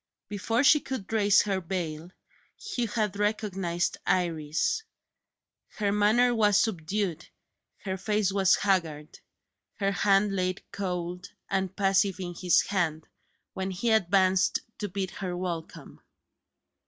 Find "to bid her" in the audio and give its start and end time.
14.79-15.37